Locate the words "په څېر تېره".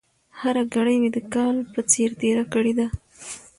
1.73-2.43